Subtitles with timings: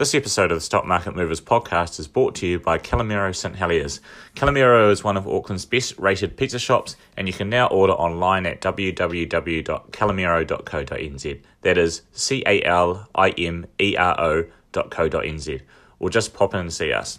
[0.00, 3.54] This episode of the Stock Market Movers podcast is brought to you by Calimero St
[3.54, 4.00] Heliers.
[4.34, 8.46] Calimero is one of Auckland's best rated pizza shops, and you can now order online
[8.46, 11.40] at www.calimero.co.nz.
[11.60, 15.60] That is C A L I M E R O.co.nz.
[15.98, 17.18] Or just pop in and see us.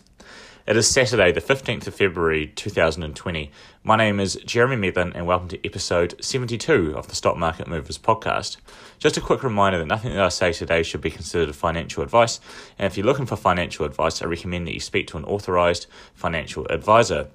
[0.68, 3.52] It is Saturday, the 15th of February 2020.
[3.84, 7.98] My name is Jeremy Medlin, and welcome to episode 72 of the Stock Market Movers
[7.98, 8.58] podcast.
[9.00, 12.40] Just a quick reminder that nothing that I say today should be considered financial advice,
[12.78, 15.88] and if you're looking for financial advice, I recommend that you speak to an authorized
[16.14, 17.30] financial advisor.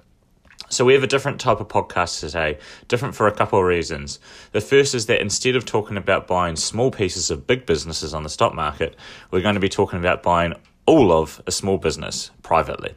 [0.69, 4.21] So we have a different type of podcast today, different for a couple of reasons.
[4.53, 8.23] The first is that instead of talking about buying small pieces of big businesses on
[8.23, 8.95] the stock market,
[9.31, 10.53] we're going to be talking about buying
[10.85, 12.95] all of a small business privately.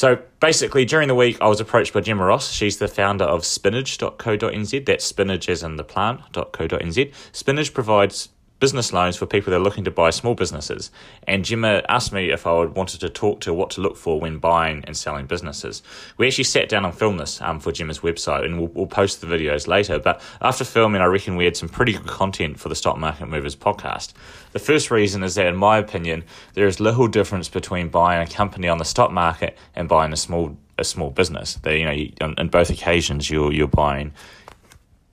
[0.00, 2.52] So basically, during the week, I was approached by Gemma Ross.
[2.52, 4.86] She's the founder of spinach.co.nz.
[4.86, 7.12] That's spinach as in the plant.co.nz.
[7.32, 10.90] Spinach provides business loans for people that are looking to buy small businesses.
[11.26, 14.20] And Gemma asked me if I would wanted to talk to what to look for
[14.20, 15.82] when buying and selling businesses.
[16.18, 19.20] We actually sat down and filmed this um, for Gemma's website, and we'll, we'll post
[19.20, 19.98] the videos later.
[19.98, 23.26] But after filming, I reckon we had some pretty good content for the Stock Market
[23.26, 24.12] Movers podcast.
[24.52, 26.24] The first reason is that, in my opinion,
[26.54, 30.16] there is little difference between buying a company on the stock market and buying a
[30.16, 31.54] small a small business.
[31.56, 34.12] That you know, you, on, on both occasions, you're you're buying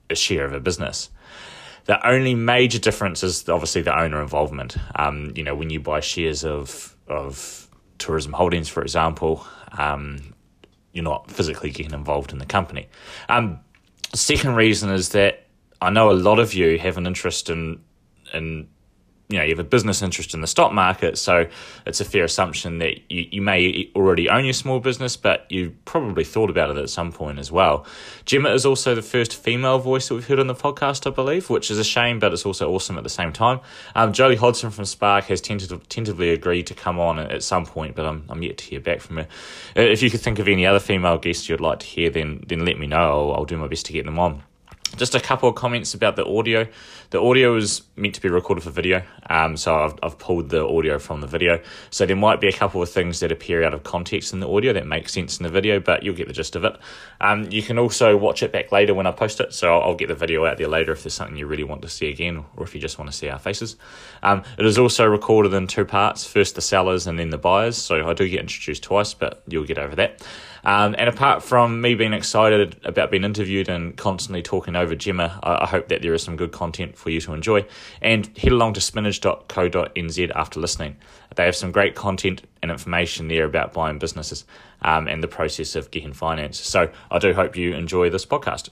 [0.10, 1.10] a share of a business.
[1.88, 4.78] The only major difference is obviously the owner involvement.
[4.96, 9.46] Um, you know, when you buy shares of of tourism holdings, for example,
[9.78, 10.34] um,
[10.92, 12.88] you're not physically getting involved in the company.
[13.30, 13.60] Um,
[14.14, 15.46] second reason is that
[15.82, 17.82] I know a lot of you have an interest in
[18.34, 18.68] in
[19.30, 21.48] you know you have a business interest in the stock market, so
[21.86, 25.76] it's a fair assumption that you, you may already own your small business, but you
[25.86, 27.86] probably thought about it at some point as well.
[28.26, 31.50] Gemma is also the first female voice that we've heard on the podcast, I believe,
[31.50, 33.60] which is a shame, but it's also awesome at the same time.
[33.96, 37.96] Um, Jolie Hodson from Spark has tentative, tentatively agreed to come on at some point,
[37.96, 39.28] but I'm, I'm yet to hear back from her.
[39.76, 42.44] Uh, if you could think of any other female guests you'd like to hear, then
[42.48, 43.30] then let me know.
[43.30, 44.44] I'll, I'll do my best to get them on.
[44.96, 46.68] Just a couple of comments about the audio.
[47.12, 50.66] The audio is meant to be recorded for video, um, so I've, I've pulled the
[50.66, 51.62] audio from the video.
[51.90, 54.50] So there might be a couple of things that appear out of context in the
[54.50, 56.76] audio that make sense in the video, but you'll get the gist of it.
[57.22, 59.96] Um, you can also watch it back later when I post it, so I'll, I'll
[59.96, 62.44] get the video out there later if there's something you really want to see again,
[62.56, 63.76] or if you just want to see our faces.
[64.24, 67.78] Um, it is also recorded in two parts first the sellers and then the buyers,
[67.78, 70.26] so I do get introduced twice, but you'll get over that.
[70.64, 75.40] Um, and apart from me being excited about being interviewed and constantly talking over Gemma,
[75.44, 77.66] I, I, hope that there is some good content for you to enjoy.
[78.02, 80.98] And head along to spinach.co.nz after listening.
[81.36, 84.46] They have some great content and information there about buying businesses
[84.82, 86.60] um, and the process of getting finance.
[86.60, 88.70] So I do hope you enjoy this podcast.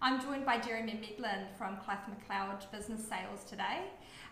[0.00, 3.80] I'm joined by Jeremy Medlin from Clyth McLeod Business Sales today.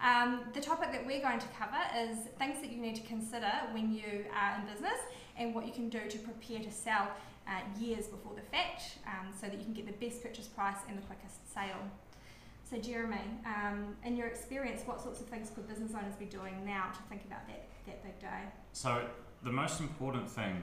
[0.00, 3.50] Um, the topic that we're going to cover is things that you need to consider
[3.72, 5.00] when you are in business
[5.36, 7.08] and what you can do to prepare to sell
[7.48, 7.50] uh,
[7.80, 10.96] years before the fact um, so that you can get the best purchase price and
[10.96, 11.82] the quickest sale.
[12.62, 16.64] So, Jeremy, um, in your experience, what sorts of things could business owners be doing
[16.64, 18.42] now to think about that, that big day?
[18.72, 19.02] So,
[19.42, 20.62] the most important thing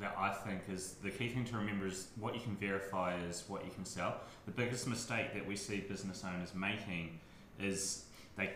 [0.00, 3.44] that I think is the key thing to remember is what you can verify is
[3.48, 4.20] what you can sell.
[4.44, 7.18] The biggest mistake that we see business owners making
[7.58, 8.04] is
[8.36, 8.50] they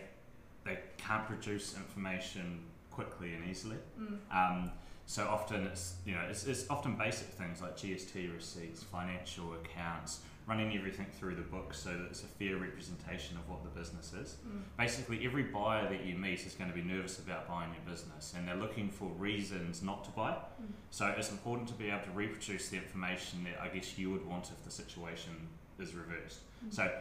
[0.63, 2.59] they can't produce information
[2.91, 3.77] quickly and easily.
[3.99, 4.17] Mm.
[4.31, 4.71] Um,
[5.07, 10.19] so often it's you know it's, it's often basic things like GST receipts, financial accounts,
[10.47, 14.13] running everything through the book so that it's a fair representation of what the business
[14.13, 14.37] is.
[14.47, 14.61] Mm.
[14.77, 18.33] Basically, every buyer that you meet is going to be nervous about buying your business,
[18.35, 20.31] and they're looking for reasons not to buy.
[20.31, 20.67] Mm.
[20.89, 24.25] So it's important to be able to reproduce the information that I guess you would
[24.25, 25.31] want if the situation
[25.79, 26.39] is reversed.
[26.65, 26.73] Mm.
[26.73, 26.91] So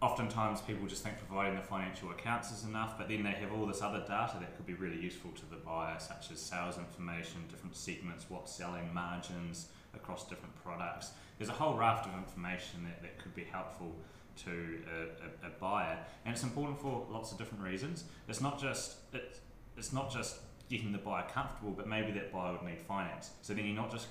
[0.00, 3.66] oftentimes people just think providing the financial accounts is enough, but then they have all
[3.66, 7.44] this other data that could be really useful to the buyer, such as sales information,
[7.50, 11.10] different segments, what's selling, margins across different products.
[11.38, 13.94] There's a whole raft of information that, that could be helpful
[14.44, 18.04] to a, a, a buyer, and it's important for lots of different reasons.
[18.28, 19.40] It's not just it,
[19.76, 23.30] it's not just getting the buyer comfortable, but maybe that buyer would need finance.
[23.42, 24.08] So then you're not just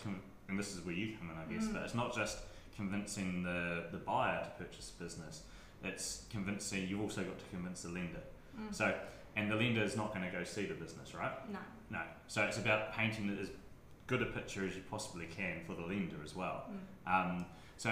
[0.49, 1.73] and this is where you come in, I guess, mm.
[1.73, 2.39] but it's not just
[2.75, 5.41] convincing the, the buyer to purchase a business
[5.83, 6.87] it's convincing.
[6.87, 8.21] You've also got to convince the lender.
[8.59, 8.73] Mm.
[8.73, 8.93] So,
[9.35, 11.31] and the lender is not going to go see the business, right?
[11.51, 11.59] No.
[11.89, 12.01] No.
[12.27, 13.49] So it's about painting as
[14.07, 16.63] good a picture as you possibly can for the lender as well.
[17.07, 17.13] Mm.
[17.13, 17.45] Um,
[17.77, 17.91] so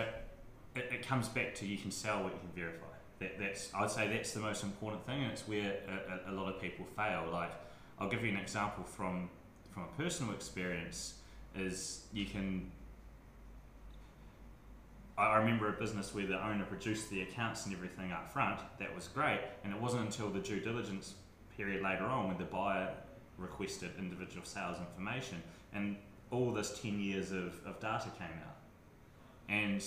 [0.76, 2.86] it, it, comes back to you can sell what you can verify.
[3.20, 6.34] That, that's I'd say that's the most important thing, and it's where a, a, a
[6.34, 7.30] lot of people fail.
[7.32, 7.52] Like
[8.00, 9.30] I'll give you an example from
[9.72, 11.16] from a personal experience.
[11.56, 12.72] Is you can
[15.18, 18.60] I remember a business where the owner produced the accounts and everything up front.
[18.80, 21.14] That was great, and it wasn't until the due diligence
[21.56, 22.94] period later on when the buyer
[23.38, 25.42] requested individual sales information,
[25.74, 25.96] and
[26.32, 28.56] all this 10 years of, of data came out.
[29.48, 29.84] And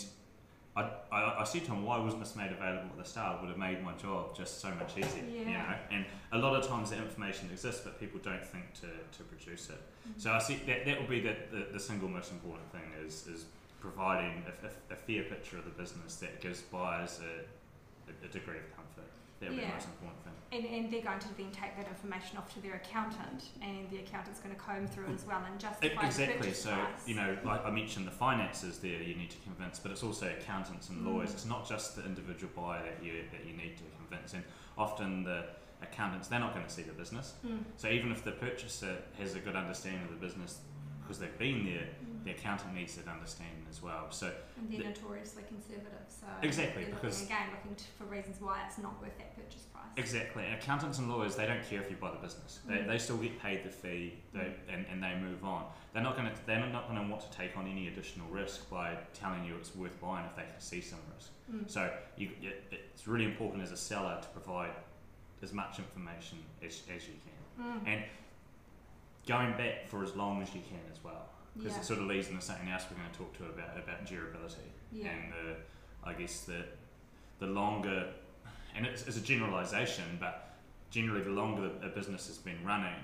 [0.76, 3.36] I, I, I said to him, why wasn't this made available at the start?
[3.36, 5.24] It would have made my job just so much easier.
[5.24, 5.62] You Yeah.
[5.62, 5.74] know?
[5.90, 8.86] And a lot of times the information exists, but people don't think to,
[9.18, 9.80] to produce it.
[10.08, 10.20] Mm.
[10.22, 13.26] So I see that that will be the, the, the single most important thing is,
[13.26, 13.44] is
[13.80, 18.28] providing a, a, a fair picture of the business that gives buyers a, a, a
[18.28, 18.76] degree of
[19.38, 19.40] comfort.
[19.40, 19.68] That will be Yeah.
[19.68, 20.32] the most important thing.
[20.50, 23.98] And, and they're going to then take that information off to their accountant, and the
[23.98, 26.52] accountant's going to comb through as well and justify Exactly.
[26.54, 27.06] So price.
[27.06, 30.26] you know, like I mentioned, the finances there you need to convince, but it's also
[30.28, 31.30] accountants and lawyers.
[31.30, 31.34] Mm.
[31.34, 34.42] It's not just the individual buyer that you that you need to convince, and
[34.78, 35.44] often the
[35.82, 37.34] accountants they're not going to see the business.
[37.46, 37.58] Mm.
[37.76, 40.60] So even if the purchaser has a good understanding of the business
[41.08, 42.22] because they've been there, Mm.
[42.24, 44.10] the accountant needs that understanding as well.
[44.10, 48.38] So And they're the- notoriously conservative, so Exactly, because- looking, again looking to, for reasons
[48.42, 49.86] why it's not worth that purchase price.
[49.96, 50.44] Exactly.
[50.44, 52.60] And accountants and lawyers, they don't care if you buy the business.
[52.66, 52.86] They, Mm.
[52.88, 55.64] they still get paid the fee they, and, and they move on.
[55.94, 58.68] They're not going to they're not going to want to take on any additional risk
[58.68, 61.30] by telling you it's worth buying if they can see some risk.
[61.50, 61.70] Mm.
[61.70, 64.72] So you, it, it's really important as a seller to provide
[65.42, 67.64] as much information as, as you can.
[67.64, 67.86] Mm.
[67.86, 68.04] And
[69.28, 71.28] going back for as long as you can as well.
[71.56, 71.80] Because Yeah.
[71.80, 74.72] it sort of leads into something else we're going to talk to about about durability
[74.90, 75.08] Yeah.
[75.10, 75.56] and the,
[76.02, 76.64] I guess the
[77.38, 78.12] the longer,
[78.74, 80.56] and it's, it's a generalisation, but
[80.90, 82.98] generally the longer a business has been running,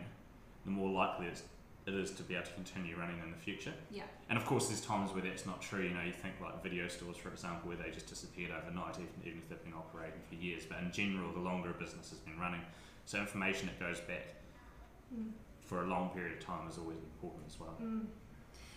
[0.65, 1.45] the more likely it's,
[1.87, 3.73] it is to be able to continue running in the future.
[3.93, 4.03] Yeah.
[4.29, 5.83] And of course, there's times where that's not true.
[5.85, 9.15] You know, you think like video stores, for example, where they just disappeared overnight, even,
[9.25, 10.65] even if they've been operating for years.
[10.67, 12.63] But in general, the longer a business has been running,
[13.05, 14.25] so information that goes back
[15.15, 15.31] Mm.
[15.65, 17.77] For a long period of time is always important as well.
[17.83, 18.07] Mm.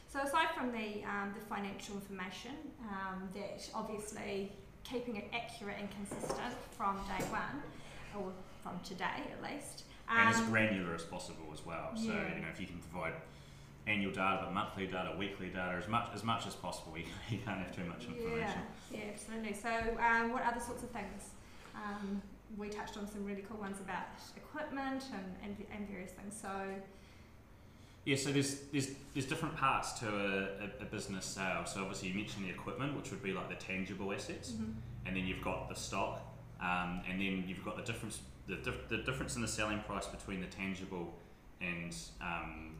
[0.07, 2.54] So aside from the um, the financial information,
[2.89, 4.51] um, that obviously
[4.84, 7.62] keeping it accurate and consistent from day one,
[8.18, 8.31] or
[8.63, 9.84] from today at least.
[10.10, 11.92] and as Um, granular as possible as well.
[11.95, 12.36] So Yeah.
[12.36, 13.13] you know, if you can provide
[13.86, 17.39] annual data, but monthly data, weekly data, as much as much as possible, you, you
[17.39, 18.62] can't have too much information.
[18.92, 19.54] Yeah, yeah, absolutely.
[19.54, 19.69] So,
[20.00, 21.31] um, what other sorts of things?
[21.75, 22.22] Um,
[22.55, 24.05] we touched on some really cool ones about
[24.35, 26.35] equipment and, and, and various things.
[26.39, 26.49] So,
[28.05, 31.65] Yeah, so there's there's there's different parts to a, a, a business sale.
[31.65, 34.73] So obviously you mentioned the equipment, which would be like the tangible assets, mhm.
[35.05, 36.21] and then you've got the stock,
[36.61, 40.07] um, and then you've got the difference the, dif- the difference in the selling price
[40.07, 41.13] between the tangible
[41.59, 42.75] and um,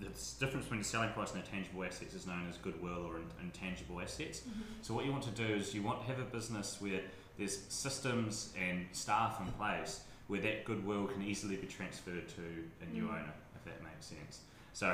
[0.00, 0.06] the
[0.40, 3.24] difference between the selling price and the tangible assets is known as goodwill or in,
[3.42, 4.40] intangible assets.
[4.40, 4.62] Mhm.
[4.82, 7.02] So what you want to do is you want to have a business where
[7.40, 12.42] there's systems and staff in place where that goodwill can easily be transferred to
[12.82, 13.14] a new Mm.
[13.14, 14.42] owner, if that makes sense.
[14.74, 14.86] So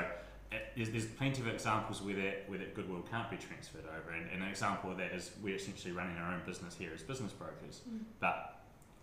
[0.51, 4.11] uh, there's, there's plenty of examples where that where that goodwill can't be transferred over,
[4.17, 7.03] and, and an example of that is we're essentially running our own business here as
[7.03, 7.99] business brokers, Mm.
[8.19, 8.53] but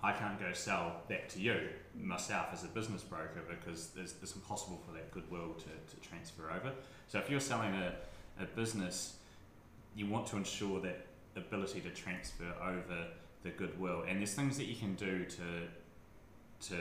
[0.02, 1.56] I can't go sell that to you
[1.94, 5.64] myself as a business broker because it's, it's impossible for that goodwill to,
[5.94, 6.72] to transfer over.
[7.08, 7.94] So if you're selling a,
[8.42, 9.16] a business,
[9.96, 11.06] you want to ensure that
[11.36, 13.06] ability to transfer over
[13.44, 14.02] the goodwill.
[14.08, 16.76] And there's things that you can do to to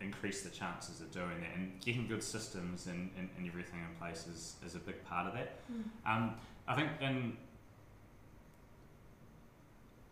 [0.00, 1.50] increase the chances of doing that.
[1.56, 5.26] And getting good systems and, and, and everything in place is, is a big part
[5.26, 5.58] of that.
[5.72, 6.10] Mm.
[6.10, 6.34] Um,
[6.66, 7.36] I think in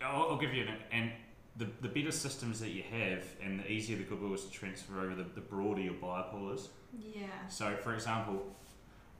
[0.02, 1.12] I'll, I'll give you an and
[1.56, 5.00] the, the better systems that you have and the easier the goodwill is to transfer
[5.00, 6.70] over, the, the broader your buyer pool is.
[7.14, 7.26] Yeah.
[7.48, 8.42] So, for example,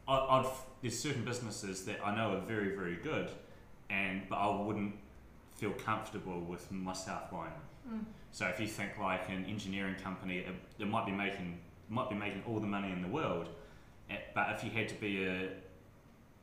[0.08, 0.50] I, I've
[0.80, 3.30] there's certain businesses that I know are very very good,
[3.90, 4.94] and but I wouldn't
[5.56, 8.00] feel comfortable with myself buying them.
[8.00, 8.04] Mm.
[8.30, 12.14] So if you think like an engineering company, it, it might be making might be
[12.16, 13.48] making all the money in the world,
[14.08, 15.50] eh, but if you had to be a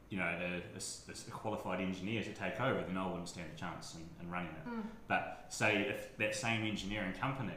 [0.09, 3.07] you know a, a s- a s- a qualified engineer to take over, then I
[3.07, 4.67] wouldn't stand a chance in, in running it.
[4.69, 4.83] Mm.
[5.07, 7.53] But say if that same engineering company,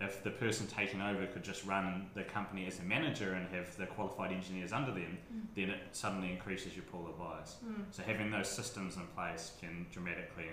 [0.00, 3.74] if the person taking over could just run the company as a manager and have
[3.76, 5.40] the qualified engineers under them, Mm.
[5.54, 7.56] then it suddenly increases your pool of buyers.
[7.64, 7.84] Mm.
[7.92, 10.46] So having those systems in place can dramatically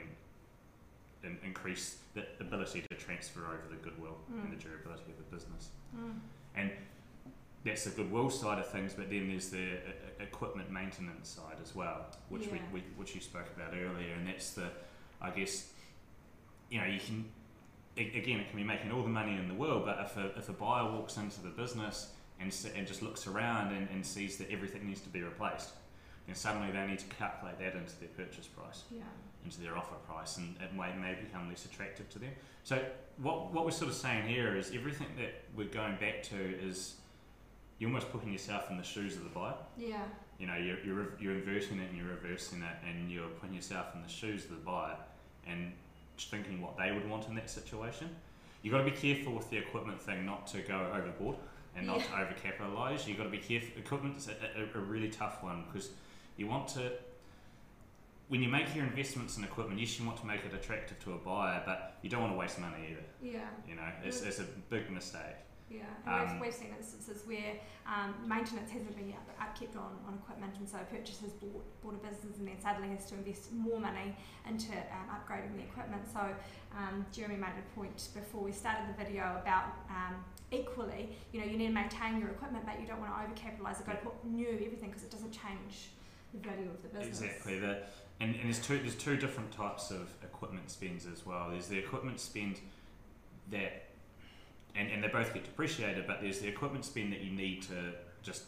[1.24, 4.44] in, in, increase the ability to transfer over the goodwill Mm.
[4.46, 5.70] and the durability of the business.
[5.96, 6.20] Mm.
[6.56, 6.72] And
[7.66, 11.76] that's the goodwill side of things, but then there's the uh, equipment maintenance side as
[11.76, 12.54] well, which Yeah.
[12.74, 14.70] we, we which you spoke about earlier, and that's the,
[15.22, 15.72] I guess,
[16.70, 17.26] you know, you can,
[17.98, 20.48] again, it can be making all the money in the world, but if a, if
[20.50, 24.50] a buyer walks into the business and, and just looks around and, and sees that
[24.52, 25.72] everything needs to be replaced,
[26.30, 29.02] then suddenly they need to calculate that into their purchase price Yeah.
[29.44, 32.32] into their offer price and it may, may become less attractive to them.
[32.64, 32.80] So
[33.18, 36.96] what, what we're sort of saying here is everything that we're going back to is
[37.80, 39.56] you're almost putting yourself in the shoes of the buyer.
[39.78, 40.04] Yeah.
[40.38, 43.88] You know, you're, you're, you're inverting it and you're reversing it and you're putting yourself
[43.96, 44.96] in the shoes of the buyer
[45.48, 45.72] and
[46.18, 48.10] thinking what they would want in that situation.
[48.62, 51.38] You've got to be careful with the equipment thing, not to go overboard
[51.76, 52.04] and not Yeah.
[52.26, 53.08] to overcapitalize.
[53.08, 53.70] You've got to be careful.
[53.78, 55.90] Equipment's a, a, a really tough one because
[56.40, 56.92] you want to.
[58.30, 61.14] When you make your investments in equipment, yes, you want to make it attractive to
[61.14, 63.06] a buyer, but you don't want to waste money either.
[63.22, 63.50] Yeah.
[63.68, 65.38] You know, it's, it's a big mistake.
[65.72, 67.54] Yeah, and Um, we've, we've seen instances where
[67.86, 71.94] um, maintenance hasn't been up, upkept on, on equipment, and so a purchasers bought, bought
[71.94, 74.16] a business and then suddenly has to invest more money
[74.48, 76.02] into um, upgrading the equipment.
[76.12, 76.22] So
[76.76, 81.46] um, Jeremy made a point before we started the video about um, equally, you know,
[81.46, 83.78] you need to maintain your equipment, but you don't want to overcapitalise.
[83.78, 85.90] You've got to put new everything because it doesn't change
[86.34, 87.22] the value of the business.
[87.22, 87.60] Exactly.
[87.60, 87.78] The,
[88.20, 91.50] and, and there's two there's two different types of equipment spends as well.
[91.50, 92.58] There's the equipment spend
[93.52, 93.86] that
[94.76, 97.94] and, and they both get depreciated, but there's the equipment spend that you need to
[98.22, 98.44] just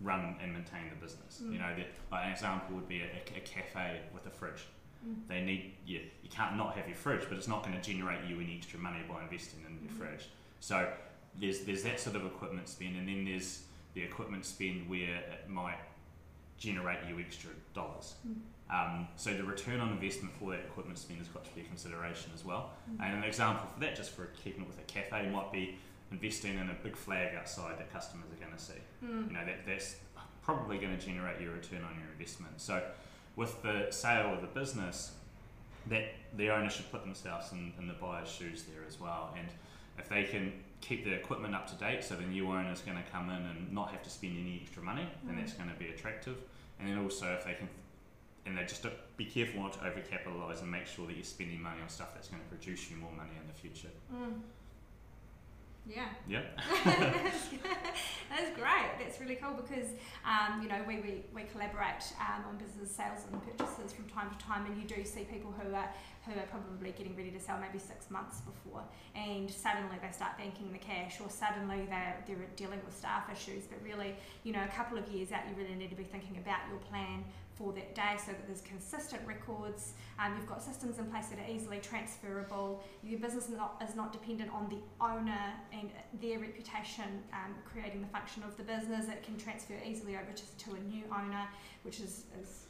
[0.00, 1.40] run and maintain the business.
[1.42, 1.52] Mm.
[1.52, 4.66] You know, the, like an example would be a, a cafe with a fridge.
[5.06, 5.14] Mm.
[5.28, 8.24] They need you, you can't not have your fridge, but it's not going to generate
[8.28, 9.98] you any extra money by investing in your Mhm.
[9.98, 10.28] fridge.
[10.60, 10.88] So
[11.40, 13.64] there's there's that sort of equipment spend, and then there's
[13.94, 15.78] the equipment spend where it might
[16.64, 18.14] generate you extra dollars.
[18.26, 18.36] Mm.
[18.70, 21.64] Um, so the return on investment for that equipment spend has got to be a
[21.64, 22.70] consideration as well.
[22.90, 23.04] Mm.
[23.04, 25.76] And an example for that, just for keeping it with a cafe, might be
[26.10, 28.80] investing in a big flag outside that customers are going to see.
[29.04, 29.28] Mm.
[29.28, 29.96] You know, that, that's
[30.42, 32.60] probably going to generate your return on your investment.
[32.60, 32.82] So
[33.36, 35.12] with the sale of the business,
[35.88, 36.06] that
[36.36, 39.34] the owner should put themselves in, in the buyer's shoes there as well.
[39.38, 39.48] And
[39.98, 42.96] if they can keep the equipment up to date, so the new owner is going
[42.96, 45.40] to come in and not have to spend any extra money, then Mm.
[45.40, 46.36] that's going to be attractive.
[46.78, 47.68] And then also if they can,
[48.46, 51.80] and they just be careful not to overcapitalise and make sure that you're spending money
[51.82, 53.88] on stuff that's going to produce you more money in the future.
[54.12, 54.40] Mm.
[55.86, 56.08] Yeah.
[56.26, 56.42] Yeah.
[56.84, 58.90] that's, great.
[58.98, 59.90] That's really cool because
[60.24, 64.30] um, you know we, we, we collaborate um, on business sales and purchases from time
[64.30, 65.88] to time, and you do see people who are
[66.24, 68.82] who are probably getting ready to sell maybe six months before,
[69.14, 73.66] and suddenly they start banking the cash, or suddenly they're they're dealing with staff issues.
[73.66, 76.38] But really, you know, a couple of years out, you really need to be thinking
[76.38, 77.24] about your plan
[77.56, 79.92] for that day so that there's consistent records.
[80.18, 82.82] Um, you've got systems in place that are easily transferable.
[83.02, 88.00] Your business is not, is not dependent on the owner and their reputation um, creating
[88.00, 89.08] the function of the business.
[89.08, 91.46] It can transfer easily over to, to a new owner,
[91.82, 92.64] which is, is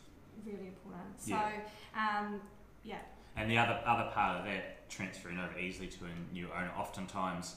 [0.45, 1.21] really important.
[1.21, 1.49] So, Yeah.
[1.97, 2.41] um,
[2.83, 2.99] yeah.
[3.37, 7.57] And the other other part of that transferring over easily to a new owner, oftentimes,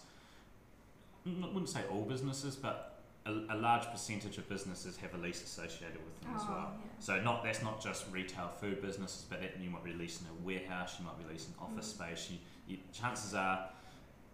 [1.26, 2.97] I wouldn't say all businesses, but
[3.28, 6.72] a, a large percentage of businesses have a lease associated with them as Oh, well.
[6.74, 6.90] yeah.
[7.00, 10.46] So not that's not just retail food businesses, but that you might be leasing a
[10.46, 11.96] warehouse, you might be leasing office Mm.
[11.96, 12.30] space.
[12.32, 13.70] You, you, chances are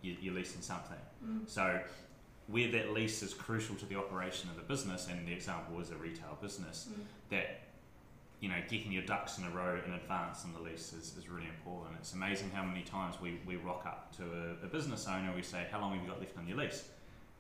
[0.02, 0.98] you, you're leasing something.
[1.26, 1.50] Mm.
[1.50, 1.80] So
[2.48, 5.90] where that lease is crucial to the operation of the business, and the example is
[5.92, 7.02] a retail business, Mm.
[7.30, 7.60] that
[8.42, 11.30] you know getting your ducks in a row in advance on the lease is, is
[11.30, 11.96] really important.
[12.00, 15.42] It's amazing how many times we, we rock up to a, a business owner, we
[15.42, 16.90] say, "How long have you got left on your lease?"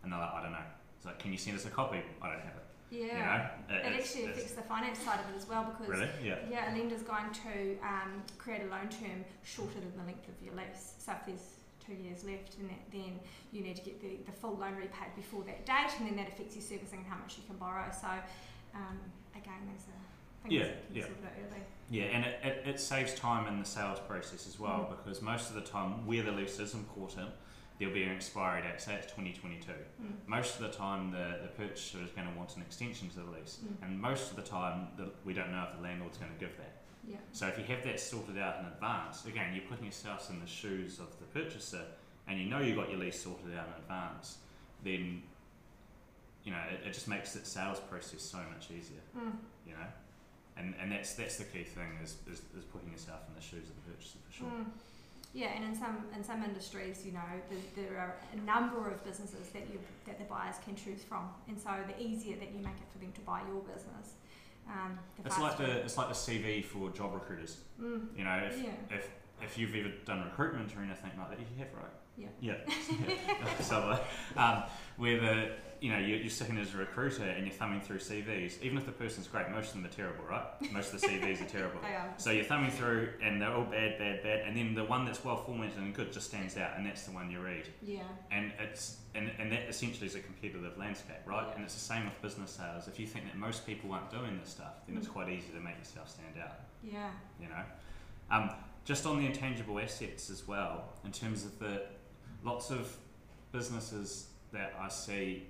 [0.01, 0.67] And they're like, "I don't know."
[1.03, 2.63] It's like, "Can you send us a copy?" I don't have it.
[2.89, 3.01] Yeah.
[3.03, 6.09] You know, It it's- actually affects the finance side of it as well because really,
[6.23, 10.29] yeah, Yeah, a lender's going to um, create a loan term shorter than the length
[10.29, 10.93] of your lease.
[10.99, 11.55] So if there's
[11.85, 13.19] two years left, and that, then
[13.51, 16.29] you need to get the, the full loan repaid before that date, and then that
[16.29, 17.91] affects your servicing and how much you can borrow.
[17.91, 18.07] So
[18.73, 18.97] um,
[19.35, 21.05] again, there's a Yeah, yeah.
[21.89, 24.97] yeah, and it, it, it saves time in the sales process as well Mm.
[24.97, 27.29] because most of the time, where the lease is important,
[27.83, 28.79] there'll be an expiry date.
[28.79, 29.71] Say it's 2022.
[29.71, 30.13] Mm.
[30.27, 33.31] Most of the time, the, the purchaser is going to want an extension to the
[33.31, 33.85] lease, Mm.
[33.85, 36.55] and most of the time, the, we don't know if the landlord's going to give
[36.57, 36.77] that.
[37.05, 37.17] Yeah.
[37.33, 40.47] So if you have that sorted out in advance, again, you're putting yourself in the
[40.47, 41.83] shoes of the purchaser,
[42.27, 44.37] and you know you've got your lease sorted out in advance,
[44.85, 45.21] then
[46.45, 49.01] you know it, it just makes the sales process so much easier.
[49.17, 49.33] Mm.
[49.67, 49.87] You know,
[50.55, 53.67] and and that's that's the key thing is, is, is putting yourself in the shoes
[53.69, 54.47] of the purchaser for sure.
[55.33, 59.03] Yeah, and in some in some industries, you know, there, there are a number of
[59.03, 62.59] businesses that you that the buyers can choose from, and so the easier that you
[62.59, 64.13] make it for them to buy your business,
[64.69, 67.57] um, the It's like the it's like the CV for job recruiters.
[67.81, 68.15] mm.
[68.15, 68.95] You know, if Yeah.
[68.97, 69.09] if
[69.45, 71.91] if you've ever done recruitment or anything like that, you have right.
[72.15, 72.27] Yeah.
[72.39, 73.59] Yeah.
[73.61, 73.97] so,
[74.37, 74.63] uh, um,
[74.97, 78.61] where the you know you're, you're sitting as a recruiter and you're thumbing through CVs,
[78.61, 80.43] even if the person's great, most of them are terrible, right?
[80.71, 81.79] Most of the CVs are terrible.
[81.83, 82.13] They are.
[82.17, 85.25] So you're thumbing through and they're all bad, bad, bad, and then the one that's
[85.25, 87.67] well formatted and good just stands out, and that's the one you read.
[87.81, 88.03] Yeah.
[88.31, 91.45] And it's and, and that essentially is a competitive landscape, right?
[91.47, 91.55] Yeah.
[91.55, 92.87] And it's the same with business sales.
[92.87, 95.13] If you think that most people aren't doing this stuff, then it's Mm.
[95.13, 97.09] quite easy to make yourself stand out Yeah.
[97.41, 97.63] you know.
[98.31, 98.51] Um,
[98.85, 101.83] just on the intangible assets as well, in terms of the
[102.43, 102.95] lots of
[103.51, 105.47] businesses that I see,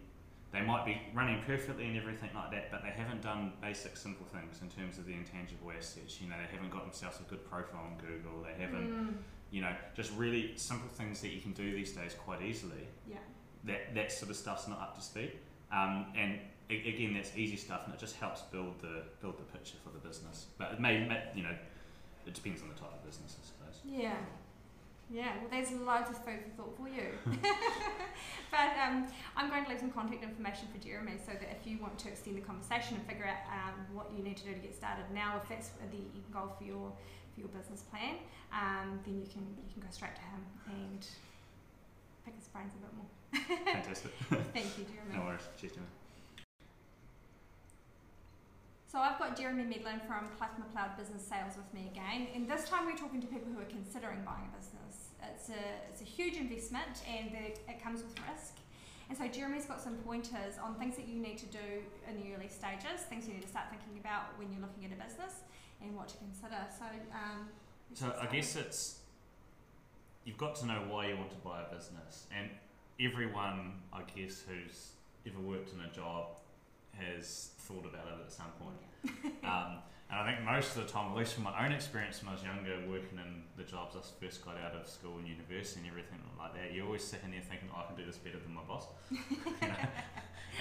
[0.51, 4.25] they might be running perfectly and everything like that, but they haven't done basic simple
[4.27, 6.21] things in terms of the intangible assets.
[6.21, 8.43] You know, they haven't got themselves a good profile on Google.
[8.43, 9.15] They haven't, Mm.
[9.49, 12.87] you know, just really simple things that you can do these days quite easily.
[13.09, 13.17] Yeah.
[13.63, 15.31] That that sort of stuff's not up to speed.
[15.71, 19.77] Um, and again, that's easy stuff, and it just helps build the build the picture
[19.83, 20.47] for the business.
[20.59, 21.55] But it may, may you know,
[22.25, 23.81] it depends on the type of business, I suppose.
[23.85, 24.15] Yeah.
[25.11, 27.11] Yeah, well, there's loads of food for thought for you.
[28.51, 31.77] but um, I'm going to leave some contact information for Jeremy so that if you
[31.77, 34.59] want to extend the conversation and figure out um, what you need to do to
[34.59, 36.01] get started now, if that's the
[36.33, 36.91] goal for your
[37.33, 38.15] for your business plan,
[38.53, 41.05] um, then you can you can go straight to him and
[42.25, 43.09] pick his brains a bit more.
[43.73, 44.11] Fantastic.
[44.53, 45.13] Thank you, Jeremy.
[45.13, 45.41] no worries.
[45.59, 45.87] Cheers, Jimmy.
[48.93, 52.69] So I've got Jeremy Medlin from Clough McLeod Business Sales with me again, and this
[52.69, 55.09] time we're talking to people who are considering buying a business.
[55.33, 55.57] It's a
[55.89, 58.53] it's a huge investment, and it, it comes with risk.
[59.09, 62.35] And so Jeremy's got some pointers on things that you need to do in the
[62.35, 65.41] early stages, things you need to start thinking about when you're looking at a business,
[65.81, 66.61] and what to consider.
[66.77, 66.85] So,
[67.17, 67.49] um,
[67.95, 68.99] So I guess it's
[70.23, 72.47] you've got to know why you want to buy a business, and
[73.01, 74.91] everyone, I guess, who's
[75.25, 76.37] ever worked in a job
[76.91, 78.79] has thought about it at some point.
[79.43, 82.29] Um, and I think most of the time, at least from my own experience when
[82.29, 85.81] I was younger, working in the jobs I first got out of school and university
[85.81, 88.17] and everything like that, you're always sit in there thinking, oh, I can do this
[88.17, 88.85] better than my boss.
[89.09, 89.17] you
[89.67, 89.83] know?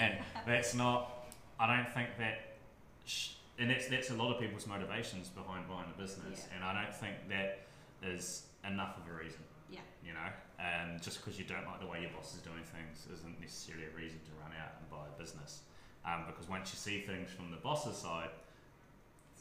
[0.01, 0.15] And
[0.47, 1.29] that's not,
[1.61, 2.57] I don't think that,
[3.05, 6.49] sh- and that's, that's a lot of people's motivations behind buying a business.
[6.49, 6.57] Yeah.
[6.57, 7.67] And I don't think that
[8.03, 9.45] is enough of a reason.
[9.71, 9.81] Yeah.
[10.03, 13.05] You know, and just because you don't like the way your boss is doing things
[13.13, 15.61] isn't necessarily a reason to run out and buy a business.
[16.05, 18.31] Um, because once you see things from the boss's side,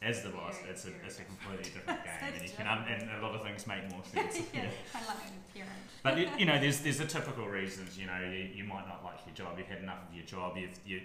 [0.02, 2.86] as the boss, it's a, it's a completely different game, and you a can un-
[2.90, 4.42] and a lot of things make more sense.
[4.54, 5.00] yeah, yeah.
[5.00, 5.72] of like an parent.
[6.02, 7.98] But you, you know, there's there's the typical reasons.
[7.98, 9.58] You know, you, you might not like your job.
[9.58, 10.58] You've had enough of your job.
[10.58, 11.02] You've you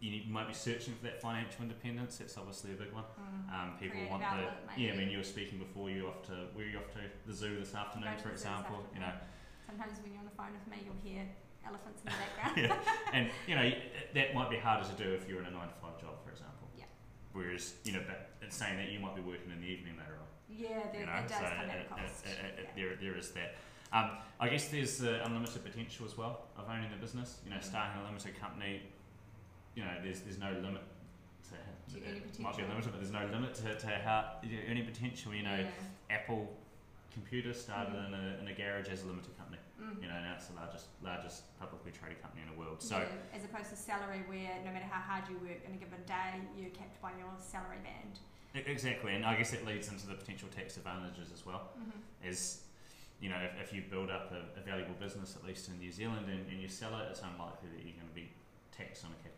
[0.00, 2.18] you might be searching for that financial independence.
[2.18, 3.04] That's obviously a big one.
[3.16, 3.54] Mm.
[3.54, 4.92] Um, people Creative want the outlet, yeah.
[4.92, 5.88] I mean, you were speaking before.
[5.88, 7.00] You off to where are you off to?
[7.26, 8.84] The zoo this afternoon, for the zoo this example.
[8.92, 9.12] You know.
[9.64, 11.24] Sometimes when you're on the phone with me, you'll hear
[11.66, 12.54] elephants in the background.
[12.84, 12.92] yeah.
[13.12, 13.70] and you know
[14.14, 16.30] that might be harder to do if you're in a nine to five job, for
[16.30, 16.68] example.
[16.76, 16.84] Yeah.
[17.32, 20.18] Whereas you know, but it's saying that you might be working in the evening later
[20.20, 20.26] on.
[20.48, 22.24] Yeah, there, you know, does so come at a cost.
[22.26, 22.64] yeah.
[22.76, 23.54] there there is that.
[23.92, 24.10] Um,
[24.40, 27.38] I guess there's the unlimited potential as well of owning a business.
[27.44, 27.64] You know, Mm.
[27.64, 28.82] starting a limited company.
[29.74, 30.82] You know, there's there's no limit
[31.50, 34.62] to, to it might be limited, but there's no limit to, to how you know,
[34.70, 35.34] earning potential.
[35.34, 36.16] You know, yeah.
[36.16, 36.50] Apple
[37.12, 38.08] Computer started Mhm.
[38.08, 39.53] in a in a garage as a limited company.
[39.84, 40.00] Mm.
[40.00, 42.80] You know, now it's the largest largest publicly traded company in the world.
[42.80, 42.96] So.
[42.96, 46.00] yeah, as opposed to salary, where no matter how hard you work in a given
[46.08, 48.24] day, you're capped by your salary band.
[48.54, 51.74] Exactly, and I guess it leads into the potential tax advantages as well.
[51.76, 52.30] Mm-hmm.
[52.30, 52.64] Is
[53.20, 55.92] you know, if, if you build up a, a valuable business, at least in New
[55.92, 58.28] Zealand, and, and you sell it, it's unlikely that you're going to be
[58.76, 59.33] taxed on a capital.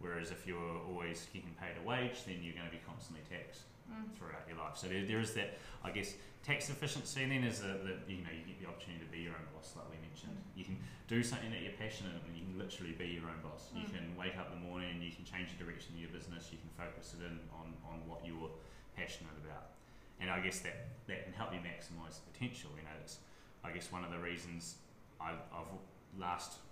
[0.00, 3.62] Whereas if you're always getting paid a wage, then you're going to be constantly taxed
[3.90, 4.06] Mm.
[4.14, 4.78] throughout your life.
[4.78, 6.14] So there, there is that, I guess,
[6.46, 7.24] tax efficiency.
[7.26, 9.74] And then is that you know you get the opportunity to be your own boss,
[9.74, 10.38] like we mentioned.
[10.38, 10.54] Mm.
[10.54, 10.78] You can
[11.10, 12.30] do something that you're passionate about.
[12.30, 13.66] And you can literally be your own boss.
[13.74, 13.90] You Mm.
[13.90, 15.02] can wake up in the morning.
[15.02, 16.54] You can change the direction of your business.
[16.54, 18.54] You can focus it in on, on what you're
[18.94, 19.74] passionate about.
[20.22, 22.70] And I guess that that can help you maximise the potential.
[22.78, 23.18] You know, it's
[23.66, 24.78] I guess one of the reasons
[25.18, 25.66] I've, I've
[26.14, 26.62] last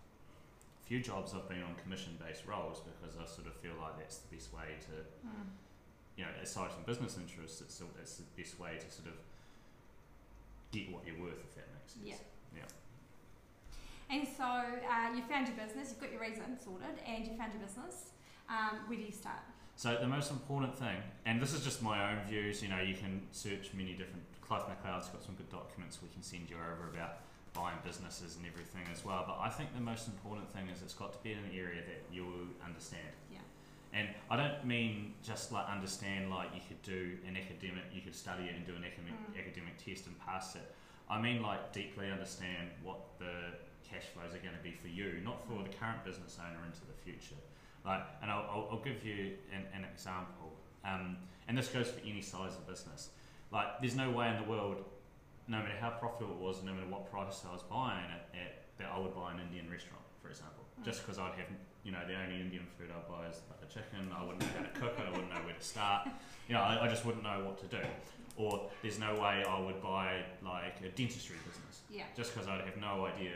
[0.88, 4.18] few jobs I've been on commission based roles because I sort of feel like that's
[4.24, 5.46] the best way to Mm.
[6.16, 9.14] you know, aside from business interests, it's, still, it's the best way to sort of
[10.72, 12.04] get what you're worth, if that makes sense.
[12.04, 12.58] Yeah.
[12.58, 14.16] Yeah.
[14.16, 17.52] And so uh, you found your business, you've got your reason sorted, and you found
[17.52, 18.10] your business.
[18.48, 19.44] Um, where do you start?
[19.76, 22.94] So the most important thing, and this is just my own views, you know, you
[22.96, 24.24] can search many different.
[24.40, 27.20] Clive McLeod's got some good documents we can send you over about
[27.54, 29.24] buying businesses and everything as well.
[29.26, 31.82] But I think the most important thing is it's got to be in an area
[31.86, 33.08] that you understand.
[33.32, 33.38] Yeah.
[33.92, 38.14] And I don't mean just like understand like you could do an academic, you could
[38.14, 39.38] study it and do an academic Mm.
[39.38, 40.74] academic test and pass it.
[41.08, 43.32] I mean like deeply understand what the
[43.88, 46.80] cash flows are going to be for you, not for the current business owner into
[46.84, 47.40] the future.
[47.86, 50.52] Like, and I'll, I'll, I'll give you an, an example.
[50.84, 51.16] Um,
[51.48, 53.08] and this goes for any size of business.
[53.50, 54.84] Like, there's no way in the world,
[55.48, 58.52] no matter how profitable it was, no matter what price I was buying it at,
[58.78, 60.64] that I would buy an Indian restaurant, for example.
[60.80, 60.84] Mm.
[60.84, 61.48] Just because I'd have,
[61.82, 64.12] you know, the only Indian food I'd buy is like a chicken.
[64.12, 65.04] I wouldn't know how to cook it.
[65.08, 66.08] I wouldn't know where to start.
[66.48, 67.82] You know, I, I just wouldn't know what to do.
[68.36, 72.04] Or there's no way I would buy like a dentistry business Yeah.
[72.16, 73.34] just because I'd have no idea.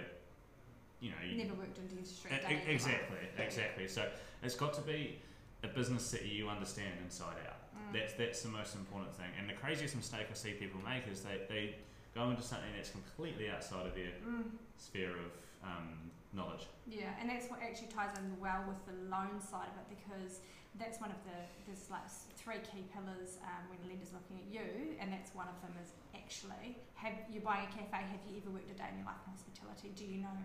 [1.01, 2.31] You know, you, Never worked in dentistry.
[2.31, 3.89] Done it in your exactly, exactly.
[3.89, 4.07] So
[4.45, 5.19] it's got to be
[5.65, 7.59] a business that you understand inside out.
[7.75, 7.99] Mm.
[7.99, 9.27] That's that's the most important thing.
[9.41, 11.75] And the craziest mistake I see people make is they, they
[12.15, 14.51] go into something that's completely outside of their Mm.
[14.77, 15.33] sphere of
[15.65, 16.67] um, knowledge.
[16.87, 20.41] Yeah, and that's what actually ties in well with the loan side of it because
[20.81, 24.41] that's one of the there's like s- three key pillars um, when a lender's looking
[24.41, 28.03] at you, and that's one of them is actually have you're buying a cafe.
[28.05, 29.93] Have you ever worked a day in your life in hospitality?
[29.97, 30.37] Do you know,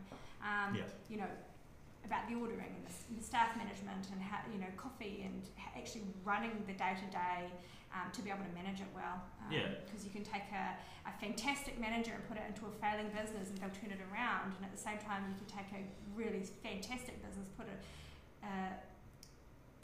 [0.43, 0.83] um, Yeah.
[1.09, 1.31] you know,
[2.05, 5.41] about the ordering and the, s- the staff management and how you know coffee and
[5.75, 7.49] actually running the day to day
[8.13, 9.19] to be able to manage it well.
[9.41, 9.67] Um, Yeah.
[9.85, 10.75] Because you can take a,
[11.09, 14.53] a fantastic manager and put it into a failing business and they'll turn it around,
[14.55, 15.81] and at the same time you can take a
[16.15, 17.77] really fantastic business, put a,
[18.45, 18.51] a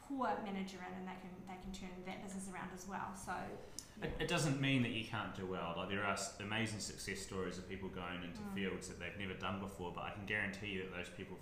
[0.07, 3.11] poor manager in, and they can they can turn that business around as well.
[3.15, 3.33] So.
[4.01, 5.75] It, it doesn't mean that you can't do well.
[5.77, 8.53] Like there are amazing success stories of people going into Mm.
[8.57, 11.37] fields that they've never done before, but I can guarantee you that those people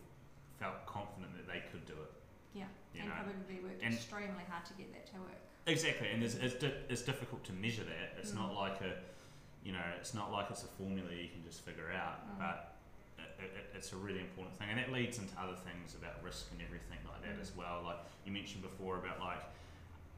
[0.59, 2.11] felt confident that they could do it.
[2.53, 5.41] Yeah, You and know, probably worked and- extremely hard to get that to work.
[5.67, 8.17] Exactly, and it's, it's, di- it's difficult to measure that.
[8.17, 8.55] It's not Mm.
[8.57, 8.93] like a,
[9.63, 12.25] you know, it's not like it's a formula you can just figure out.
[12.25, 12.39] Mm.
[12.39, 12.75] But
[13.39, 16.47] it, it, it's a really important thing, and that leads into other things about risk
[16.51, 17.41] and everything like that Mm.
[17.41, 17.81] as well.
[17.85, 19.43] Like you mentioned before about like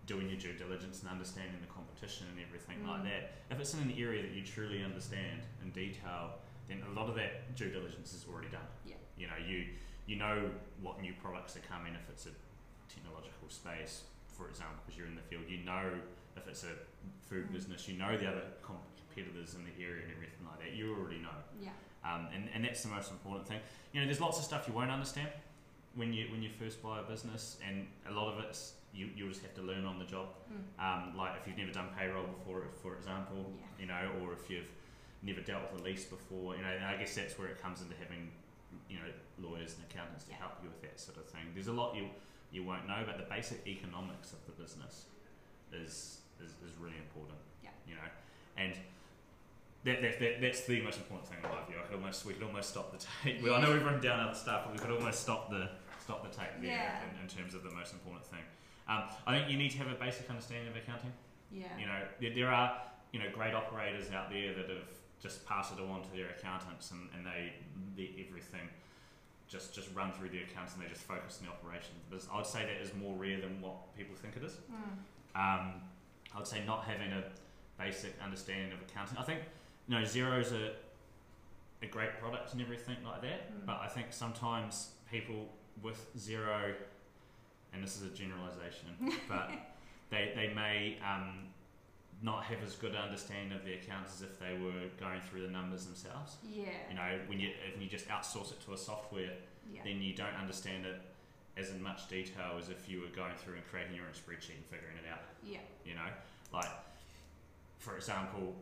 [0.07, 3.11] doing your due diligence and understanding the competition and everything like Mm.
[3.11, 3.31] that.
[3.51, 7.15] If it's in an area that you truly understand in detail, then a lot of
[7.15, 8.67] that due diligence is already done.
[8.85, 8.95] Yeah.
[9.17, 9.67] You know, you
[10.07, 10.49] you know
[10.81, 12.31] what new products are coming if it's a
[12.93, 14.03] technological space,
[14.33, 15.43] for example, because you're in the field.
[15.47, 15.99] You know
[16.35, 16.73] if it's a
[17.29, 17.53] food Mm.
[17.53, 20.71] business, you know the other com- competitors in the area and everything like that.
[20.73, 21.71] You already know, Yeah,
[22.03, 23.61] um, and and that's the most important thing.
[23.91, 25.29] You know, there's lots of stuff you won't understand
[25.95, 29.29] when you when you first buy a business, and a lot of it's you you'll
[29.29, 30.27] just have to learn on the job.
[30.51, 30.63] mm.
[30.83, 33.65] Um, like if you've never done payroll before, for example, Yeah.
[33.79, 34.69] you know, or if you've
[35.21, 37.81] never dealt with a lease before, you know, and I guess that's where it comes
[37.81, 38.29] into having,
[38.89, 40.37] you know, lawyers and accountants to Yeah.
[40.37, 41.45] help you with that sort of thing.
[41.53, 42.09] There's a lot you
[42.53, 45.05] you won't know, but the basic economics of the business
[45.73, 47.37] is is, is really important.
[47.63, 47.69] Yeah.
[47.87, 48.07] You know,
[48.57, 48.73] and.
[49.85, 51.75] That, that, that, that's the most important thing in my view.
[51.77, 53.43] I could almost we could almost stop the tape.
[53.43, 55.67] Well, I know we've run down other stuff, but we could almost stop the
[56.01, 56.99] stop the tape there Yeah.
[57.03, 58.39] in, in terms of the most important thing.
[58.87, 61.11] Um, I think you need to have a basic understanding of accounting.
[61.51, 62.79] yeah, You know, there, there are
[63.11, 64.87] you know great operators out there that have
[65.21, 67.51] just passed it on to their accountants, and, and they
[67.99, 68.69] let everything
[69.53, 72.01] just just run through the accounts, and they just focus on the operations.
[72.09, 74.53] But I'd say that is more rare than what people think it is.
[74.71, 75.39] mm.
[75.39, 75.81] Um,
[76.35, 77.23] I'd say not having a
[77.77, 79.17] basic understanding of accounting.
[79.17, 79.41] I think
[79.87, 80.73] you know Xero's a
[81.81, 83.65] a great product and everything like that, Mm.
[83.65, 85.49] but I think sometimes people
[85.81, 86.73] with Xero,
[87.73, 88.89] and this is a generalization,
[89.29, 89.51] but
[90.09, 91.52] they they may um,
[92.23, 95.51] not have as good understanding of the accounts as if they were going through the
[95.51, 96.37] numbers themselves.
[96.49, 99.33] yeah, You know, when you if you just outsource it to a software,
[99.71, 100.99] yeah, then you don't understand it
[101.57, 104.55] as in much detail as if you were going through and creating your own spreadsheet
[104.55, 105.19] and figuring it out.
[105.43, 106.09] yeah, You know,
[106.53, 106.69] like
[107.79, 108.55] for example,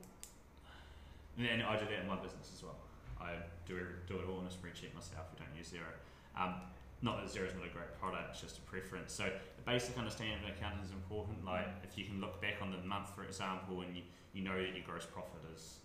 [1.37, 2.75] and- I do that in my business as well.
[3.21, 3.35] I
[3.67, 5.27] do it, do it all in a spreadsheet myself.
[5.31, 5.93] We don't use Xero.
[6.35, 6.55] Um,
[7.01, 9.13] not that Xero is not a great product; it's just a preference.
[9.13, 11.43] So the basic understanding of accounting is important.
[11.45, 14.57] Like if you can look back on the month, for example, and you, you know
[14.57, 15.81] that your gross profit is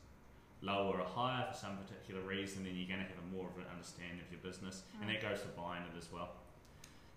[0.62, 3.56] lower or higher for some particular reason, then you're going to have a more of
[3.56, 5.12] an understanding of your business, and mm.
[5.12, 6.36] that goes for buying it as well.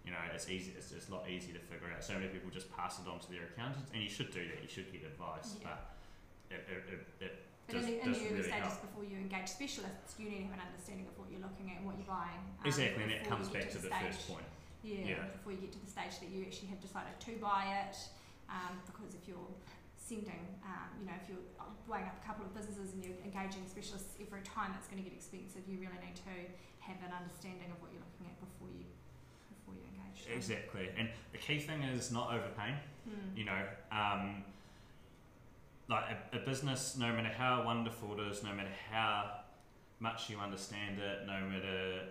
[0.07, 0.71] You know, it's easy.
[0.75, 2.03] It's, it's a lot easier to figure out.
[2.03, 4.63] So many people just pass it on to their accountants, and you should do that.
[4.63, 5.75] You should get advice, Yeah.
[5.75, 7.33] but it, it, it, it
[7.69, 8.81] But does, in the, in the early really stages, help.
[8.89, 11.77] before you engage specialists, you need to have an understanding of what you're looking at
[11.77, 12.41] and what you're buying.
[12.57, 14.01] um, Exactly, and that comes back to the stage.
[14.09, 14.47] first point.
[14.81, 15.23] Yeah, Yeah.
[15.37, 17.95] before you get to the stage that you actually have decided to buy it,
[18.49, 19.51] um, because if you're
[20.01, 21.45] sending, um, you know, if you're
[21.85, 25.05] weighing up a couple of businesses and you're engaging specialists every time, it's going to
[25.05, 25.61] get expensive.
[25.69, 26.33] You really need to
[26.81, 28.89] have an understanding of what you're looking at before you
[29.53, 30.25] before you engage.
[30.25, 30.33] them.
[30.33, 32.77] Exactly, and the key thing is not overpaying.
[33.05, 33.37] Hmm.
[33.37, 34.43] You know, um,
[35.89, 39.31] like a, a business, no matter how wonderful it is, no matter how
[39.99, 42.01] much you understand it, no matter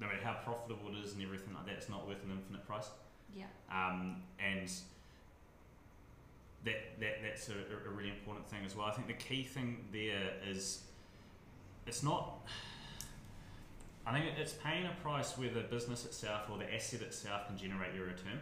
[0.00, 2.66] no matter how profitable it is and everything like that, it's not worth an infinite
[2.66, 2.88] price.
[3.34, 3.44] Yeah.
[3.70, 4.70] um, and
[6.64, 8.86] that, that that's a, a really important thing as well.
[8.86, 10.82] I think the key thing there is
[11.86, 12.46] it's not.
[14.06, 17.56] I think it's paying a price where the business itself or the asset itself can
[17.56, 18.40] generate your return.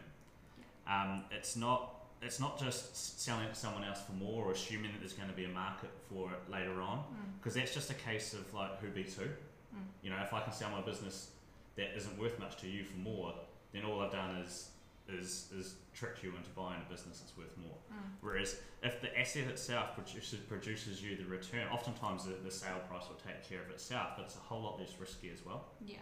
[0.86, 2.03] Um, it's not.
[2.22, 5.28] It's not just selling it to someone else for more or assuming that there's going
[5.28, 7.38] to be a market for it later on, Mm.
[7.38, 9.24] because that's just a case of like who beats who.
[9.24, 9.84] Mm.
[10.02, 11.30] You know, if I can sell my business
[11.76, 13.34] that isn't worth much to you for more,
[13.72, 14.70] then all I've done is
[15.06, 17.76] is is tricked you into buying a business that's worth more.
[17.92, 17.96] Mm.
[18.22, 23.06] Whereas if the asset itself produces produces you the return, oftentimes the, the sale price
[23.08, 25.66] will take care of itself, but it's a whole lot less risky as well.
[25.84, 25.98] Yeah.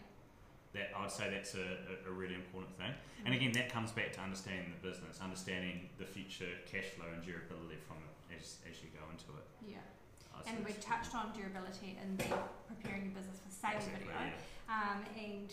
[0.74, 2.92] That I'd say that's a, a, really important thing.
[3.26, 7.20] And again, that comes back to understanding the business, understanding the future cash flow and
[7.20, 9.44] durability from it as, as you go into it.
[9.68, 9.84] Yeah.
[10.32, 12.24] I'd And we that's- touched on durability in the
[12.72, 14.16] preparing your business for sale Exactly, video.
[14.16, 14.72] yeah.
[14.72, 15.52] Um, and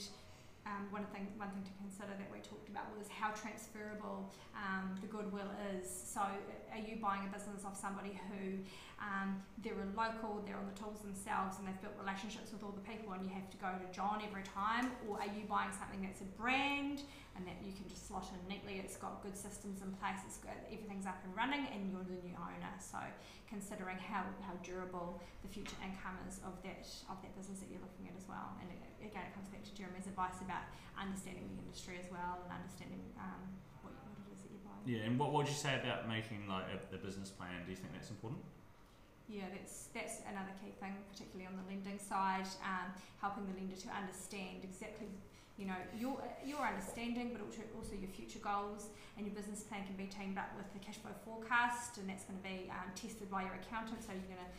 [0.65, 4.93] um, one thing one thing to consider that we talked about was how transferable um,
[4.99, 5.87] the goodwill is.
[5.87, 8.59] So, are you buying a business off somebody who
[8.99, 12.75] um, they're a local, they're on the tools themselves, and they've built relationships with all
[12.75, 15.71] the people, and you have to go to John every time, or are you buying
[15.71, 17.07] something that's a brand
[17.39, 18.83] and that you can just slot in neatly?
[18.83, 22.19] It's got good systems in place, it's got everything's up and running, and you're the
[22.19, 22.73] new owner.
[22.83, 22.99] So,
[23.47, 27.81] considering how, how durable the future income is of that of that business that you're
[27.81, 28.69] looking at as well, and
[29.01, 30.67] again, it comes back to Jeremy's advice about
[30.99, 32.99] understanding the industry as well and understanding.
[33.15, 33.41] Um,
[33.81, 34.83] what, you, what it is that you're buying.
[34.83, 37.63] Yeah, and what would you say about making like a, a business plan?
[37.63, 38.43] Do you think that's important?
[39.29, 42.89] Yeah, that's that's another key thing, particularly on the lending side, um,
[43.21, 45.05] helping the lender to understand exactly,
[45.53, 48.89] you know, your your understanding, but also also your future goals,
[49.21, 52.25] and your business plan can be teamed up with the cash flow forecast, and that's
[52.25, 54.01] going to be um, tested by your accountant.
[54.01, 54.51] So you're going to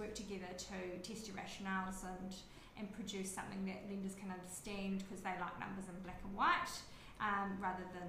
[0.00, 2.32] work together to test your rationales and
[2.78, 6.72] and produce something that lenders can understand because they like numbers in black and white,
[7.20, 8.08] um, rather than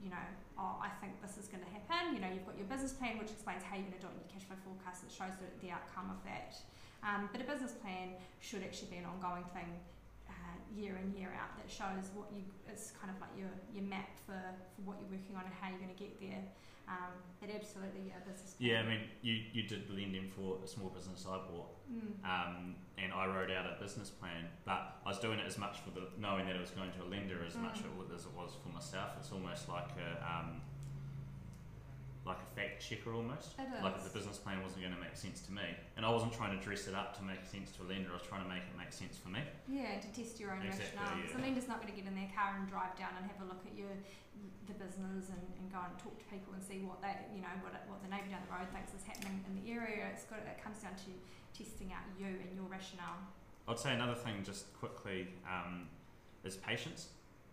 [0.00, 2.16] you know, oh, I think this is going to happen.
[2.16, 4.16] You know, you've got your business plan, which explains how you're going to do it,
[4.16, 6.56] and your cash flow forecast that shows the, the outcome of that.
[7.04, 9.68] Um, but a business plan should actually be an ongoing thing,
[10.28, 12.44] uh, year in year out, that shows what you.
[12.64, 14.40] It's kind of like your your map for,
[14.72, 16.40] for what you're working on and how you're going to get there.
[16.90, 18.54] Um, but absolutely, yeah, business.
[18.58, 18.68] Plan.
[18.68, 22.18] Yeah, I mean, you, you did lending for a small business I bought, Mm.
[22.26, 25.78] um, and I wrote out a business plan, but I was doing it as much
[25.80, 28.14] for the knowing that it was going to a lender as much Mm.
[28.14, 29.10] as it was for myself.
[29.18, 30.60] It's almost like a um,
[32.30, 33.58] like a fact checker almost.
[33.58, 35.66] It Like if the business plan wasn't going to make sense to me,
[35.98, 38.14] and I wasn't trying to dress it up to make sense to a lender.
[38.14, 39.42] I was trying to make it make sense for me.
[39.66, 41.18] Yeah, and to test your own Exactly, rationale.
[41.18, 41.32] yeah.
[41.34, 43.48] So lender's not going to get in their car and drive down and have a
[43.50, 43.90] look at your
[44.64, 47.52] the business and, and go and talk to people and see what they you know
[47.60, 50.08] what what the neighbour down the road thinks is happening in the area.
[50.14, 51.12] It's got it comes down to
[51.52, 53.20] testing out you and your rationale.
[53.68, 55.86] I'd say another thing, just quickly, um,
[56.44, 57.08] is patience.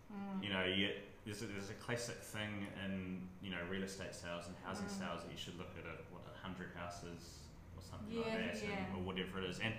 [0.08, 0.42] Mm.
[0.42, 0.88] You know, you,
[1.28, 4.98] there's, a, there's a classic thing in you know real estate sales and housing Mm.
[4.98, 7.44] sales that you should look at a, what a hundred houses
[7.76, 8.70] or something Yeah, like that, yeah.
[8.88, 9.58] and, or whatever it is.
[9.60, 9.74] And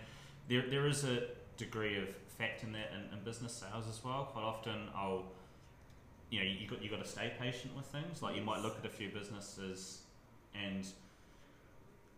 [0.47, 1.23] there there is a
[1.57, 2.07] degree of
[2.37, 4.29] fact in that in, in business sales as well.
[4.31, 5.25] Quite often, I'll
[6.29, 8.21] you know you got you got to stay patient with things.
[8.21, 10.03] Like you might look at a few businesses
[10.53, 10.85] and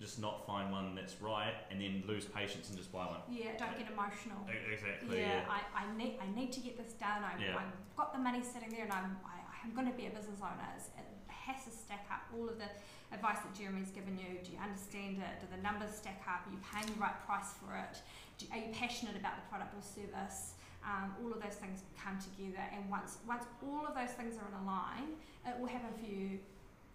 [0.02, 3.22] just not find one that's right, and then lose patience and just buy one.
[3.30, 4.42] Yeah, don't get emotional.
[4.50, 5.22] Exactly.
[5.22, 7.22] Yeah, I, I need I need to get this done.
[7.24, 7.62] I, Yeah.
[7.62, 10.42] I've got the money sitting there, and I'm I, I'm going to be a business
[10.42, 10.66] owner.
[10.76, 12.26] It's, it has to stack up.
[12.34, 12.66] All of the
[13.14, 14.42] advice that Jeremy's given you.
[14.42, 15.34] Do you understand it?
[15.40, 16.50] Do the numbers stack up?
[16.50, 18.02] Are you paying the right price for it?
[18.42, 20.58] Do, are you passionate about the product or service?
[20.82, 24.50] Um, all of those things come together, and once once all of those things are
[24.50, 25.14] in a line,
[25.46, 26.42] it will happen for you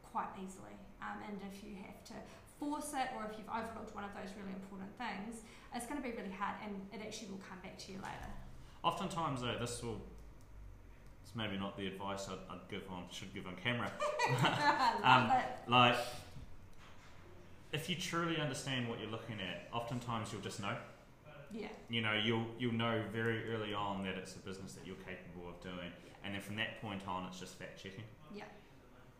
[0.02, 0.74] quite easily.
[0.98, 2.18] Um, and if you have to
[2.58, 5.42] force it, or if you've overlooked one of those really important things,
[5.74, 8.30] it's going to be really hard, and it actually will come back to you later.
[8.82, 10.00] Oftentimes, though, this will.
[11.22, 13.90] It's maybe not the advice I'd, I'd give on should give on camera.
[15.04, 15.30] Um.
[15.68, 15.96] Like,
[17.72, 20.76] if you truly understand what you're looking at, oftentimes you'll just know.
[21.52, 24.96] Yeah, You know, you'll you'll know very early on that it's a business that you're
[24.96, 25.92] capable of doing,
[26.24, 28.02] and then from that point on, it's just fact checking.
[28.34, 28.44] yeah,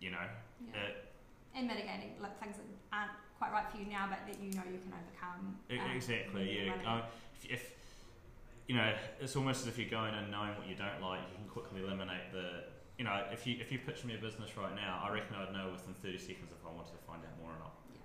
[0.01, 0.27] You know,
[0.61, 0.81] yeah.
[0.88, 1.05] it,
[1.55, 4.64] and mitigating like things that aren't quite right for you now, but that you know
[4.64, 5.57] you can overcome.
[5.70, 6.66] Um, exactly.
[6.66, 6.72] Yeah.
[6.87, 7.03] Um,
[7.42, 7.62] if, if
[8.66, 11.37] you know, it's almost as if you're going and knowing what you don't like, you
[11.37, 12.64] can quickly eliminate the.
[12.99, 15.53] You know, if you if you pitch me a business right now, I reckon I'd
[15.53, 17.77] know within 30 seconds if I wanted to find out more or not.
[17.92, 18.01] Yeah.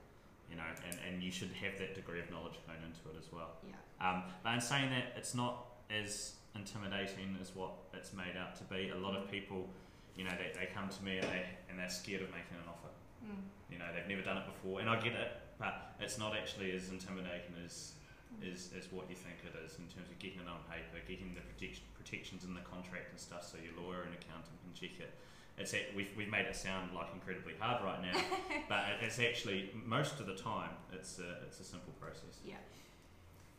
[0.52, 3.32] You know, and, and you should have that degree of knowledge going into it as
[3.32, 3.56] well.
[3.64, 8.56] Yeah, Um, but in saying that, it's not as intimidating as what it's made out
[8.60, 8.92] to be.
[8.92, 9.70] A lot of people,
[10.18, 12.68] you know, they, they come to me and they and they're scared of making an
[12.68, 12.91] offer.
[13.24, 13.42] Mm.
[13.72, 16.76] You know, they've never done it before, and I get it, but it's not actually
[16.76, 17.94] as intimidating as
[18.40, 21.36] is, is what you think it is in terms of getting it on paper, getting
[21.36, 24.98] the protection, protections in the contract and stuff, so your lawyer and accountant can check
[25.00, 25.12] it.
[25.60, 28.18] It's a, we've, we've made it sound like incredibly hard right now,
[28.72, 32.40] but it's actually most of the time it's a, it's a simple process.
[32.42, 32.64] yeah,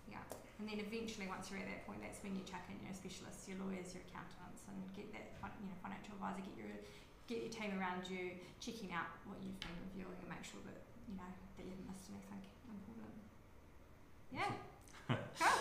[0.09, 0.25] yeah.
[0.59, 3.51] And then eventually, once you're at that point, that's when you chuck in your specialists,
[3.51, 6.75] your lawyers, your accountants, and get that you know financial advisor, get your
[7.27, 10.83] get your team around you, checking out what you've been reviewing, and make sure that
[11.07, 13.15] you know that you haven't missed anything important.
[14.33, 14.51] Yeah.
[15.39, 15.57] cool.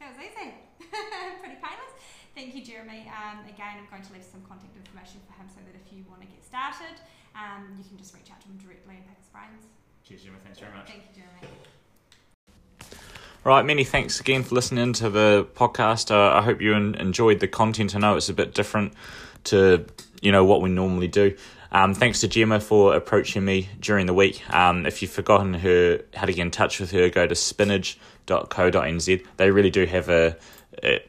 [0.00, 0.56] That was easy.
[1.42, 1.94] Pretty painless.
[2.34, 3.06] Thank you, Jeremy.
[3.12, 6.04] Um, again, I'm going to leave some contact information for him so that if you
[6.08, 6.96] want to get started,
[7.36, 9.68] um, you can just reach out to him directly and pick his brains.
[10.04, 10.38] Cheers, Gemma.
[10.42, 10.88] Thanks very much.
[10.88, 11.52] Thank you, Jeremy.
[13.44, 16.10] Right, many thanks again for listening to the podcast.
[16.10, 17.96] Uh, I hope you enjoyed the content.
[17.96, 18.94] I know it's a bit different
[19.44, 19.84] to
[20.20, 21.36] you know what we normally do.
[21.72, 24.42] Um, thanks to Gemma for approaching me during the week.
[24.54, 29.26] Um, if you've forgotten her how to get in touch with her, go to spinach.co.nz.
[29.38, 30.36] They really do have a,
[30.82, 31.00] a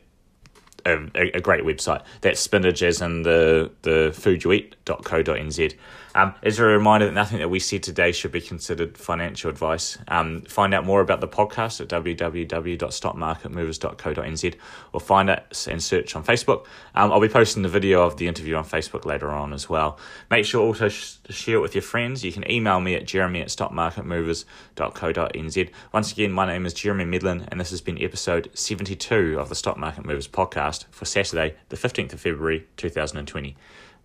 [0.86, 2.04] a, a, great website.
[2.22, 4.50] That's spinach as in the, the food you
[4.84, 5.76] eat.co.nz.
[6.16, 9.98] Um, as a reminder that nothing that we said today should be considered financial advice.
[10.08, 14.56] Um, find out more about the podcast at www.stockmarketmovers.co.nz
[14.94, 16.68] or find us and search on Facebook.
[16.94, 19.98] Um, I'll be posting the video of the interview on Facebook later on as well.
[20.30, 22.24] Make sure also sh- to share it with your friends.
[22.24, 25.70] You can email me at jeremy at stockmarketmovers.co.nz.
[25.92, 29.56] Once again, my name is Jeremy Medlin, and this has been episode 72 of the
[29.56, 33.56] Stock Market Movers podcast for Saturday, the 15th of February 2020.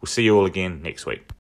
[0.01, 1.29] We'll see you all again next week.